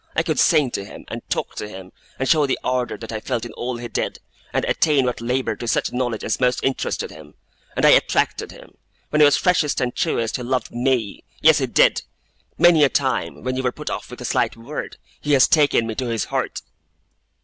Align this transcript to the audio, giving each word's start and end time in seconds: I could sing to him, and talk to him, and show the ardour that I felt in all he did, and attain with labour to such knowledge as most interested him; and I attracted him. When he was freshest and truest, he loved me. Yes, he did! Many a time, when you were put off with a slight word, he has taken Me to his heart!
I 0.15 0.23
could 0.23 0.39
sing 0.39 0.71
to 0.71 0.83
him, 0.83 1.05
and 1.09 1.21
talk 1.29 1.53
to 1.57 1.69
him, 1.69 1.91
and 2.17 2.27
show 2.27 2.47
the 2.47 2.57
ardour 2.63 2.97
that 2.97 3.11
I 3.11 3.19
felt 3.19 3.45
in 3.45 3.53
all 3.53 3.77
he 3.77 3.87
did, 3.87 4.17
and 4.51 4.65
attain 4.65 5.05
with 5.05 5.21
labour 5.21 5.55
to 5.57 5.67
such 5.67 5.93
knowledge 5.93 6.23
as 6.23 6.39
most 6.39 6.63
interested 6.63 7.11
him; 7.11 7.35
and 7.75 7.85
I 7.85 7.91
attracted 7.91 8.51
him. 8.51 8.79
When 9.11 9.19
he 9.21 9.25
was 9.25 9.37
freshest 9.37 9.79
and 9.79 9.95
truest, 9.95 10.37
he 10.37 10.41
loved 10.41 10.71
me. 10.71 11.23
Yes, 11.39 11.59
he 11.59 11.67
did! 11.67 12.01
Many 12.57 12.83
a 12.83 12.89
time, 12.89 13.43
when 13.43 13.55
you 13.55 13.61
were 13.61 13.71
put 13.71 13.91
off 13.91 14.09
with 14.09 14.19
a 14.21 14.25
slight 14.25 14.57
word, 14.57 14.97
he 15.19 15.33
has 15.33 15.47
taken 15.47 15.85
Me 15.85 15.93
to 15.93 16.07
his 16.07 16.23
heart! 16.23 16.63